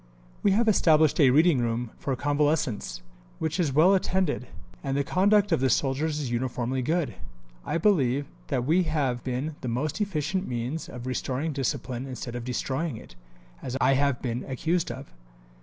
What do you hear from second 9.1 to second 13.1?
been the most efficient means of restoring discipline instead of destroying